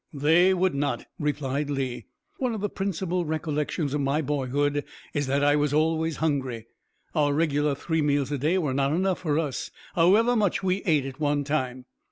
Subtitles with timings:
[0.11, 2.05] "They would not," replied Lee.
[2.39, 6.65] "One of the principal recollections of my boyhood is that I was always hungry.
[7.13, 11.05] Our regular three meals a day were not enough for us, however much we ate
[11.05, 11.85] at one time.